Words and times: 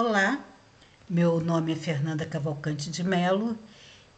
Olá, 0.00 0.38
meu 1.10 1.40
nome 1.40 1.72
é 1.72 1.74
Fernanda 1.74 2.24
Cavalcante 2.24 2.88
de 2.88 3.02
Melo 3.02 3.58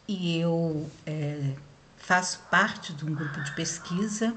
e 0.06 0.36
eu 0.36 0.90
é, 1.06 1.54
faço 1.96 2.38
parte 2.50 2.92
de 2.92 3.02
um 3.02 3.14
grupo 3.14 3.42
de 3.42 3.50
pesquisa 3.52 4.36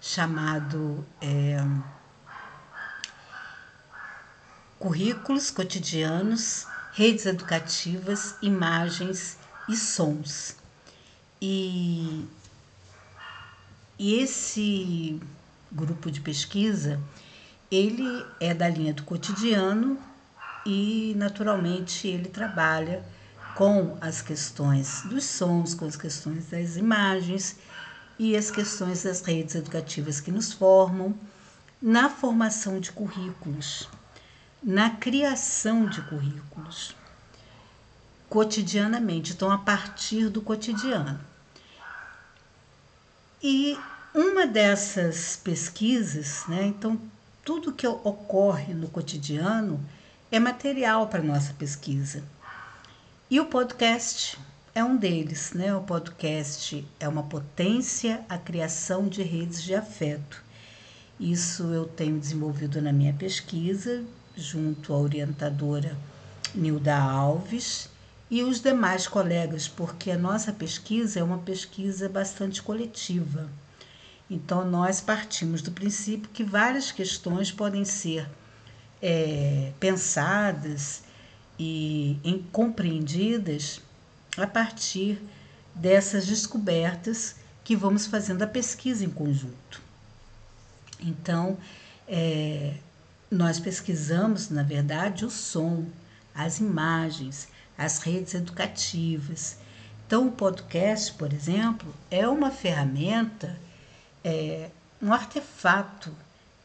chamado 0.00 1.06
é, 1.20 1.64
Currículos 4.80 5.52
Cotidianos, 5.52 6.66
Redes 6.92 7.24
Educativas, 7.24 8.34
Imagens 8.42 9.38
e 9.68 9.76
Sons. 9.76 10.56
E, 11.40 12.26
e 13.96 14.14
esse 14.16 15.22
grupo 15.70 16.10
de 16.10 16.20
pesquisa, 16.20 17.00
ele 17.70 18.26
é 18.40 18.52
da 18.52 18.68
linha 18.68 18.92
do 18.92 19.04
cotidiano 19.04 20.09
e, 20.64 21.14
naturalmente, 21.16 22.06
ele 22.08 22.28
trabalha 22.28 23.04
com 23.54 23.96
as 24.00 24.22
questões 24.22 25.02
dos 25.04 25.24
sons, 25.24 25.74
com 25.74 25.86
as 25.86 25.96
questões 25.96 26.46
das 26.46 26.76
imagens 26.76 27.56
e 28.18 28.36
as 28.36 28.50
questões 28.50 29.02
das 29.02 29.22
redes 29.22 29.54
educativas 29.54 30.20
que 30.20 30.30
nos 30.30 30.52
formam, 30.52 31.14
na 31.80 32.10
formação 32.10 32.78
de 32.78 32.92
currículos, 32.92 33.88
na 34.62 34.90
criação 34.90 35.86
de 35.86 36.02
currículos, 36.02 36.94
cotidianamente, 38.28 39.32
então 39.32 39.50
a 39.50 39.58
partir 39.58 40.28
do 40.28 40.42
cotidiano. 40.42 41.18
E 43.42 43.78
uma 44.14 44.46
dessas 44.46 45.36
pesquisas, 45.36 46.44
né, 46.46 46.66
então 46.66 47.00
tudo 47.42 47.72
que 47.72 47.86
ocorre 47.86 48.74
no 48.74 48.88
cotidiano 48.88 49.82
é 50.32 50.38
material 50.38 51.08
para 51.08 51.22
nossa 51.22 51.52
pesquisa. 51.54 52.22
E 53.28 53.40
o 53.40 53.46
podcast 53.46 54.38
é 54.72 54.84
um 54.84 54.96
deles, 54.96 55.52
né? 55.52 55.74
O 55.74 55.80
podcast 55.80 56.86
é 57.00 57.08
uma 57.08 57.24
potência 57.24 58.24
à 58.28 58.38
criação 58.38 59.08
de 59.08 59.22
redes 59.22 59.60
de 59.60 59.74
afeto. 59.74 60.40
Isso 61.18 61.64
eu 61.74 61.84
tenho 61.84 62.18
desenvolvido 62.18 62.80
na 62.80 62.92
minha 62.92 63.12
pesquisa, 63.12 64.04
junto 64.36 64.92
à 64.94 64.98
orientadora 64.98 65.98
Nilda 66.54 66.96
Alves 66.96 67.88
e 68.30 68.44
os 68.44 68.60
demais 68.60 69.08
colegas, 69.08 69.66
porque 69.66 70.12
a 70.12 70.18
nossa 70.18 70.52
pesquisa 70.52 71.18
é 71.18 71.24
uma 71.24 71.38
pesquisa 71.38 72.08
bastante 72.08 72.62
coletiva. 72.62 73.50
Então, 74.30 74.64
nós 74.64 75.00
partimos 75.00 75.60
do 75.60 75.72
princípio 75.72 76.30
que 76.32 76.44
várias 76.44 76.92
questões 76.92 77.50
podem 77.50 77.84
ser 77.84 78.28
é, 79.02 79.72
pensadas 79.78 81.02
e 81.58 82.18
compreendidas 82.52 83.80
a 84.36 84.46
partir 84.46 85.20
dessas 85.74 86.26
descobertas 86.26 87.36
que 87.62 87.76
vamos 87.76 88.06
fazendo 88.06 88.42
a 88.42 88.46
pesquisa 88.46 89.04
em 89.04 89.10
conjunto. 89.10 89.80
Então, 90.98 91.58
é, 92.08 92.74
nós 93.30 93.60
pesquisamos, 93.60 94.50
na 94.50 94.62
verdade, 94.62 95.24
o 95.24 95.30
som, 95.30 95.86
as 96.34 96.58
imagens, 96.58 97.48
as 97.76 97.98
redes 97.98 98.34
educativas. 98.34 99.58
Então, 100.06 100.28
o 100.28 100.32
podcast, 100.32 101.12
por 101.12 101.32
exemplo, 101.32 101.94
é 102.10 102.26
uma 102.26 102.50
ferramenta, 102.50 103.56
é, 104.24 104.70
um 105.00 105.12
artefato 105.12 106.14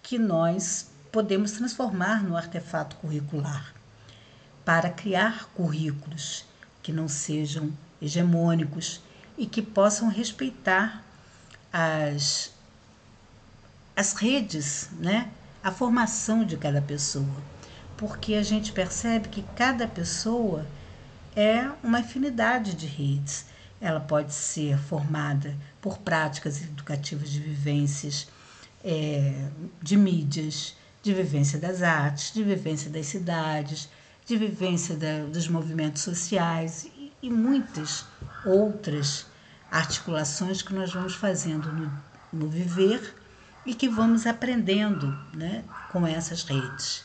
que 0.01 0.17
nós 0.17 0.89
podemos 1.15 1.53
transformar 1.53 2.21
no 2.25 2.35
artefato 2.35 2.97
curricular 2.97 3.73
para 4.65 4.89
criar 4.89 5.45
currículos 5.55 6.43
que 6.83 6.91
não 6.91 7.07
sejam 7.07 7.71
hegemônicos 8.01 8.99
e 9.37 9.45
que 9.45 9.61
possam 9.61 10.09
respeitar 10.09 11.01
as, 11.71 12.51
as 13.95 14.11
redes, 14.11 14.89
né? 14.99 15.31
a 15.63 15.71
formação 15.71 16.43
de 16.43 16.57
cada 16.57 16.81
pessoa. 16.81 17.41
Porque 17.95 18.33
a 18.33 18.43
gente 18.43 18.73
percebe 18.73 19.29
que 19.29 19.45
cada 19.55 19.87
pessoa 19.87 20.67
é 21.33 21.65
uma 21.81 22.01
infinidade 22.01 22.73
de 22.73 22.87
redes. 22.87 23.45
Ela 23.79 24.01
pode 24.01 24.33
ser 24.33 24.77
formada 24.77 25.55
por 25.81 25.97
práticas 25.97 26.61
educativas 26.61 27.29
de 27.29 27.39
vivências, 27.39 28.27
é, 28.83 29.47
de 29.81 29.95
mídias, 29.95 30.75
de 31.05 31.13
vivência 31.13 31.59
das 31.59 31.83
artes, 31.83 32.33
de 32.33 32.41
vivência 32.41 32.89
das 32.89 33.05
cidades, 33.05 33.87
de 34.25 34.35
vivência 34.35 34.95
da, 34.95 35.19
dos 35.25 35.47
movimentos 35.47 36.01
sociais 36.01 36.89
e, 36.97 37.13
e, 37.21 37.29
muitas 37.29 38.05
outras 38.43 39.27
articulações 39.69 40.63
que 40.63 40.73
nós 40.73 40.91
vamos 40.91 41.13
fazendo 41.13 41.71
no, 41.71 41.93
no 42.33 42.49
viver 42.49 43.13
e 43.67 43.75
que 43.75 43.87
vamos 43.87 44.25
aprendendo 44.25 45.15
né, 45.31 45.63
com 45.91 46.07
essas 46.07 46.41
redes. 46.41 47.03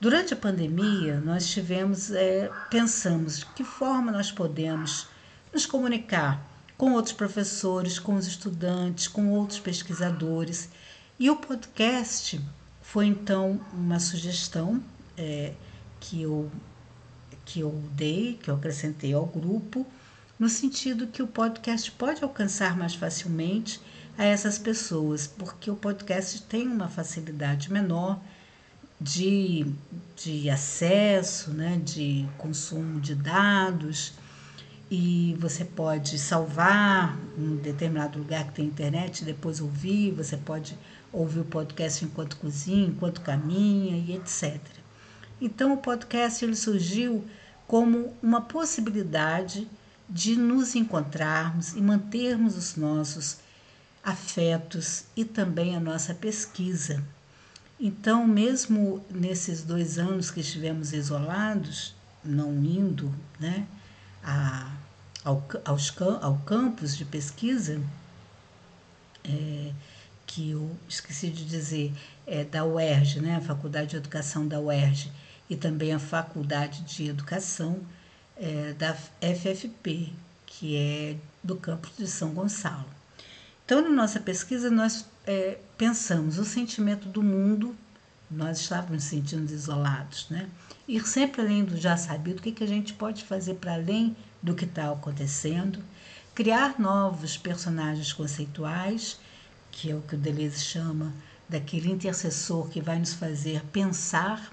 Durante 0.00 0.34
a 0.34 0.36
pandemia, 0.36 1.20
nós 1.20 1.46
tivemos, 1.46 2.10
é, 2.10 2.50
pensamos 2.68 3.38
de 3.38 3.46
que 3.46 3.62
forma 3.62 4.10
nós 4.10 4.32
podemos 4.32 5.06
nos 5.52 5.66
comunicar 5.66 6.44
com 6.76 6.94
outros 6.94 7.14
professores, 7.14 7.96
com 7.96 8.16
os 8.16 8.26
estudantes, 8.26 9.06
com 9.06 9.30
outros 9.30 9.60
pesquisadores. 9.60 10.68
E 11.16 11.30
o 11.30 11.36
podcast 11.36 12.42
foi 12.94 13.06
então 13.06 13.60
uma 13.72 13.98
sugestão 13.98 14.80
é, 15.18 15.52
que, 15.98 16.22
eu, 16.22 16.48
que 17.44 17.58
eu 17.58 17.72
dei, 17.90 18.38
que 18.40 18.48
eu 18.48 18.54
acrescentei 18.54 19.12
ao 19.12 19.26
grupo, 19.26 19.84
no 20.38 20.48
sentido 20.48 21.08
que 21.08 21.20
o 21.20 21.26
podcast 21.26 21.90
pode 21.90 22.22
alcançar 22.22 22.76
mais 22.76 22.94
facilmente 22.94 23.80
a 24.16 24.24
essas 24.24 24.58
pessoas, 24.58 25.26
porque 25.26 25.68
o 25.72 25.74
podcast 25.74 26.40
tem 26.42 26.68
uma 26.68 26.88
facilidade 26.88 27.72
menor 27.72 28.20
de, 29.00 29.66
de 30.14 30.48
acesso, 30.48 31.50
né, 31.50 31.80
de 31.84 32.24
consumo 32.38 33.00
de 33.00 33.16
dados, 33.16 34.12
e 34.88 35.36
você 35.40 35.64
pode 35.64 36.16
salvar 36.16 37.18
um 37.36 37.56
determinado 37.56 38.20
lugar 38.20 38.44
que 38.44 38.52
tem 38.52 38.66
internet, 38.66 39.24
depois 39.24 39.60
ouvir, 39.60 40.12
você 40.12 40.36
pode 40.36 40.78
ouvir 41.14 41.40
o 41.40 41.44
podcast 41.44 42.04
enquanto 42.04 42.36
cozinha, 42.36 42.88
enquanto 42.88 43.20
caminha 43.20 43.96
e 43.96 44.16
etc. 44.16 44.60
Então 45.40 45.72
o 45.72 45.78
podcast 45.78 46.44
ele 46.44 46.56
surgiu 46.56 47.24
como 47.66 48.14
uma 48.22 48.40
possibilidade 48.40 49.68
de 50.08 50.36
nos 50.36 50.74
encontrarmos 50.74 51.72
e 51.74 51.80
mantermos 51.80 52.56
os 52.56 52.76
nossos 52.76 53.38
afetos 54.02 55.04
e 55.16 55.24
também 55.24 55.74
a 55.74 55.80
nossa 55.80 56.12
pesquisa. 56.14 57.02
Então, 57.80 58.26
mesmo 58.26 59.04
nesses 59.10 59.62
dois 59.62 59.98
anos 59.98 60.30
que 60.30 60.40
estivemos 60.40 60.92
isolados, 60.92 61.94
não 62.22 62.52
indo 62.64 63.12
né, 63.40 63.66
a, 64.22 64.70
ao, 65.24 65.44
aos, 65.64 65.92
ao 66.20 66.38
campus 66.38 66.96
de 66.96 67.04
pesquisa, 67.04 67.82
é, 69.24 69.72
que 70.34 70.50
eu 70.50 70.68
esqueci 70.88 71.30
de 71.30 71.44
dizer, 71.44 71.92
é 72.26 72.42
da 72.42 72.64
UERJ, 72.64 73.20
né, 73.20 73.36
a 73.36 73.40
Faculdade 73.40 73.90
de 73.90 73.96
Educação 73.96 74.48
da 74.48 74.58
UERJ, 74.58 75.12
e 75.48 75.54
também 75.54 75.92
a 75.92 75.98
Faculdade 76.00 76.82
de 76.82 77.08
Educação 77.08 77.78
é, 78.36 78.72
da 78.72 78.94
FFP, 78.94 80.12
que 80.44 80.76
é 80.76 81.16
do 81.42 81.54
campus 81.54 81.92
de 81.96 82.08
São 82.08 82.30
Gonçalo. 82.30 82.88
Então, 83.64 83.80
na 83.80 83.88
nossa 83.88 84.18
pesquisa, 84.18 84.70
nós 84.70 85.06
é, 85.24 85.58
pensamos 85.78 86.36
o 86.38 86.44
sentimento 86.44 87.08
do 87.08 87.22
mundo, 87.22 87.76
nós 88.28 88.58
estávamos 88.58 89.04
sentindo 89.04 89.52
isolados, 89.52 90.26
né? 90.30 90.48
Ir 90.88 91.06
sempre 91.06 91.42
além 91.42 91.64
do 91.64 91.76
já 91.76 91.96
sabido, 91.96 92.40
o 92.40 92.42
que, 92.42 92.50
que 92.50 92.64
a 92.64 92.68
gente 92.68 92.92
pode 92.92 93.22
fazer 93.22 93.54
para 93.54 93.74
além 93.74 94.16
do 94.42 94.54
que 94.54 94.64
está 94.64 94.90
acontecendo, 94.90 95.78
criar 96.34 96.78
novos 96.80 97.38
personagens 97.38 98.12
conceituais 98.12 99.18
que 99.74 99.90
é 99.90 99.94
o 99.94 100.00
que 100.00 100.14
o 100.14 100.18
Deleuze 100.18 100.60
chama 100.60 101.12
daquele 101.48 101.90
intercessor 101.90 102.68
que 102.68 102.80
vai 102.80 102.98
nos 102.98 103.12
fazer 103.12 103.62
pensar 103.72 104.52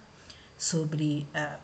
sobre 0.58 1.28
ah, 1.34 1.60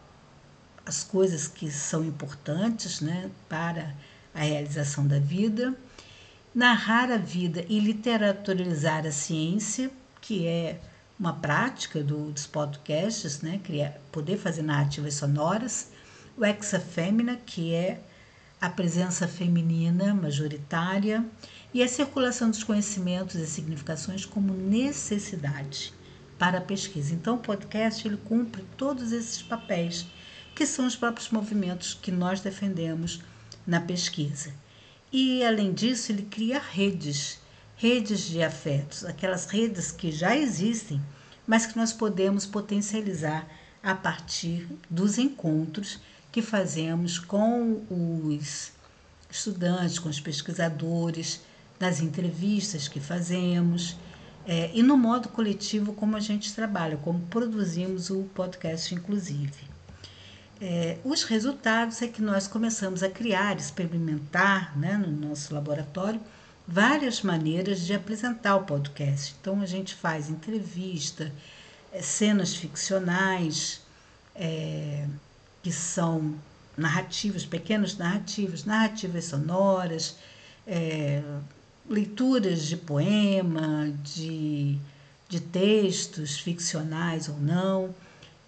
as 0.86 1.04
coisas 1.04 1.48
que 1.48 1.69
são 1.71 2.06
importantes 2.06 3.01
né, 3.01 3.30
para 3.50 3.94
a 4.33 4.42
realização 4.42 5.06
da 5.06 5.19
vida, 5.19 5.75
narrar 6.54 7.12
a 7.12 7.18
vida 7.18 7.65
e 7.68 7.80
literaturalizar 7.80 9.06
a 9.06 9.12
ciência, 9.12 9.92
que 10.21 10.48
é 10.48 10.80
uma 11.19 11.33
prática 11.33 12.03
do, 12.03 12.31
dos 12.31 12.45
podcasts, 12.45 13.42
né, 13.42 13.60
criar, 13.63 14.00
poder 14.12 14.38
fazer 14.38 14.62
narrativas 14.62 15.15
sonoras, 15.15 15.89
o 16.38 16.45
Exafêmina, 16.45 17.36
que 17.36 17.74
é 17.74 18.00
a 18.59 18.69
presença 18.69 19.27
feminina 19.27 20.13
majoritária, 20.13 21.24
e 21.74 21.83
a 21.83 21.88
circulação 21.88 22.50
dos 22.50 22.63
conhecimentos 22.63 23.36
e 23.36 23.45
significações 23.45 24.25
como 24.25 24.54
necessidade. 24.54 25.94
para 26.38 26.59
a 26.59 26.62
pesquisa. 26.62 27.15
Então, 27.15 27.36
o 27.36 27.39
podcast 27.39 28.07
ele 28.07 28.18
cumpre 28.18 28.63
todos 28.77 29.12
esses 29.12 29.42
papéis, 29.42 30.06
que 30.56 30.68
são 30.68 30.86
os 30.86 30.95
próprios 30.95 31.30
movimentos 31.31 31.95
que 31.95 32.12
nós 32.12 32.42
defendemos 32.42 33.21
na 33.65 33.81
pesquisa. 33.81 34.54
E, 35.12 35.44
além 35.44 35.74
disso, 35.74 36.12
ele 36.12 36.24
cria 36.24 36.60
redes, 36.60 37.39
redes 37.75 38.21
de 38.21 38.44
afetos, 38.44 39.03
aquelas 39.03 39.48
redes 39.48 39.92
que 39.92 40.12
já 40.12 40.38
existem, 40.38 41.01
mas 41.48 41.65
que 41.65 41.75
nós 41.75 41.92
podemos 41.92 42.45
potencializar 42.45 43.48
a 43.81 43.95
partir 43.95 44.68
dos 44.89 45.18
encontros 45.18 46.00
que 46.31 46.41
fazemos 46.41 47.19
com 47.19 47.81
os 47.89 48.71
estudantes, 49.29 50.00
com 50.00 50.09
os 50.09 50.19
pesquisadores, 50.19 51.41
das 51.79 52.01
entrevistas 52.01 52.88
que 52.88 53.00
fazemos 53.00 53.95
é, 54.47 54.71
e 54.74 54.81
no 54.81 54.97
modo 54.97 55.29
coletivo 55.29 55.94
como 55.94 56.15
a 56.15 56.19
gente 56.19 56.53
trabalha, 56.53 56.97
como 56.97 57.19
produzimos 57.27 58.09
o 58.09 58.24
podcast, 58.33 58.95
inclusive. 58.95 59.68
É, 60.59 60.97
os 61.03 61.24
resultados 61.24 62.01
é 62.01 62.07
que 62.07 62.21
nós 62.21 62.47
começamos 62.47 63.03
a 63.03 63.09
criar, 63.09 63.57
experimentar 63.57 64.75
né, 64.77 64.97
no 64.97 65.12
nosso 65.12 65.53
laboratório 65.53 66.19
várias 66.65 67.21
maneiras 67.21 67.81
de 67.81 67.94
apresentar 67.94 68.56
o 68.56 68.63
podcast. 68.63 69.35
Então, 69.39 69.62
a 69.62 69.65
gente 69.65 69.94
faz 69.94 70.29
entrevista, 70.29 71.31
é, 71.91 72.01
cenas 72.01 72.56
ficcionais, 72.56 73.81
é, 74.33 75.06
que 75.67 75.73
são 75.73 76.33
narrativas, 76.77 77.45
pequenas 77.45 77.97
narrativas, 77.97 78.63
narrativas 78.63 79.25
sonoras, 79.25 80.15
é, 80.65 81.21
leituras 81.89 82.61
de 82.67 82.77
poema, 82.77 83.93
de, 84.01 84.77
de 85.27 85.41
textos 85.41 86.39
ficcionais 86.39 87.27
ou 87.27 87.37
não. 87.37 87.93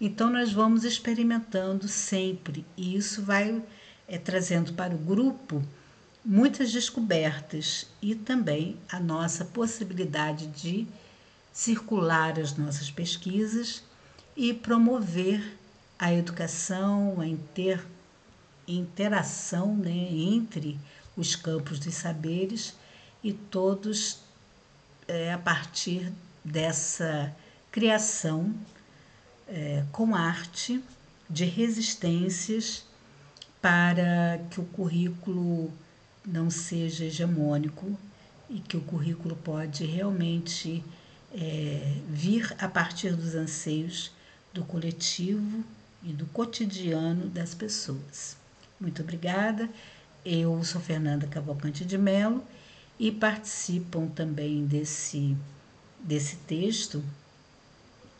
Então, 0.00 0.30
nós 0.30 0.50
vamos 0.50 0.82
experimentando 0.82 1.86
sempre, 1.88 2.64
e 2.74 2.96
isso 2.96 3.22
vai 3.22 3.62
é, 4.08 4.16
trazendo 4.16 4.72
para 4.72 4.94
o 4.94 4.98
grupo 4.98 5.62
muitas 6.24 6.72
descobertas 6.72 7.86
e 8.00 8.14
também 8.14 8.78
a 8.90 8.98
nossa 8.98 9.44
possibilidade 9.44 10.46
de 10.46 10.86
circular 11.52 12.40
as 12.40 12.56
nossas 12.56 12.90
pesquisas 12.90 13.82
e 14.34 14.54
promover 14.54 15.59
a 16.00 16.14
educação, 16.14 17.20
a 17.20 17.26
inter, 17.26 17.86
interação 18.66 19.76
né, 19.76 20.08
entre 20.10 20.80
os 21.14 21.36
campos 21.36 21.78
dos 21.78 21.94
saberes 21.94 22.74
e 23.22 23.34
todos 23.34 24.20
é, 25.06 25.30
a 25.30 25.36
partir 25.36 26.10
dessa 26.42 27.36
criação 27.70 28.54
é, 29.46 29.84
com 29.92 30.14
arte 30.14 30.82
de 31.28 31.44
resistências 31.44 32.86
para 33.60 34.40
que 34.50 34.58
o 34.58 34.64
currículo 34.64 35.70
não 36.24 36.48
seja 36.48 37.04
hegemônico 37.04 37.94
e 38.48 38.58
que 38.58 38.78
o 38.78 38.80
currículo 38.80 39.36
pode 39.36 39.84
realmente 39.84 40.82
é, 41.34 41.94
vir 42.08 42.56
a 42.58 42.68
partir 42.68 43.14
dos 43.14 43.34
anseios 43.34 44.10
do 44.54 44.64
coletivo 44.64 45.62
e 46.02 46.12
do 46.12 46.26
cotidiano 46.26 47.28
das 47.28 47.54
pessoas. 47.54 48.36
Muito 48.80 49.02
obrigada. 49.02 49.68
Eu 50.24 50.62
sou 50.64 50.80
Fernanda 50.80 51.26
Cavalcante 51.26 51.84
de 51.84 51.98
Mello 51.98 52.44
e 52.98 53.10
participam 53.10 54.06
também 54.08 54.66
desse, 54.66 55.36
desse 55.98 56.36
texto 56.36 57.02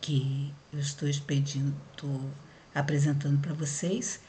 que 0.00 0.52
eu 0.72 0.78
estou 0.78 1.08
expedindo, 1.08 1.74
estou 1.92 2.20
apresentando 2.74 3.40
para 3.40 3.52
vocês, 3.52 4.20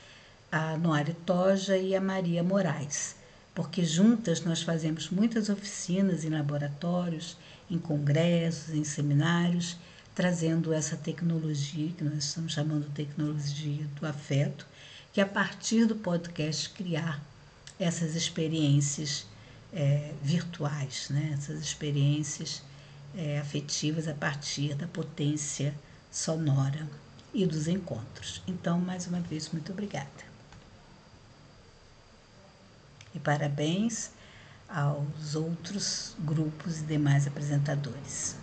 a 0.51 0.77
Noari 0.77 1.13
Toja 1.25 1.77
e 1.77 1.95
a 1.95 2.01
Maria 2.01 2.44
Moraes, 2.44 3.15
porque 3.56 3.86
juntas 3.86 4.44
nós 4.44 4.62
fazemos 4.62 5.09
muitas 5.09 5.47
oficinas 5.47 6.25
em 6.25 6.30
laboratórios, 6.30 7.38
em 7.69 7.77
congressos, 7.77 8.74
em 8.74 8.83
seminários, 8.83 9.77
trazendo 10.13 10.74
essa 10.74 10.98
tecnologia 10.98 11.92
que 11.92 12.04
nós 12.04 12.25
estamos 12.25 12.54
chamando 12.54 12.88
de 12.88 12.92
tecnologia 12.92 13.86
do 14.00 14.06
afeto, 14.06 14.66
que 15.13 15.22
a 15.22 15.25
partir 15.25 15.86
do 15.86 15.96
podcast 15.96 16.69
criar 16.69 17.22
essas 17.80 18.16
experiências 18.16 19.25
é, 19.74 20.13
virtuais, 20.22 21.08
né? 21.10 21.31
essas 21.34 21.62
experiências 21.62 22.62
é, 23.16 23.40
afetivas 23.40 24.08
a 24.08 24.13
partir 24.13 24.75
da 24.75 24.88
potência 24.88 25.74
sonora 26.12 26.88
e 27.34 27.46
dos 27.46 27.68
encontros. 27.68 28.42
Então, 28.48 28.80
mais 28.80 29.07
uma 29.07 29.19
vez, 29.22 29.50
muito 29.50 29.72
obrigada. 29.72 30.31
E 33.14 33.19
parabéns 33.19 34.12
aos 34.68 35.36
outros 35.36 36.16
grupos 36.19 36.80
e 36.80 36.84
demais 36.84 37.28
apresentadores. 37.28 38.41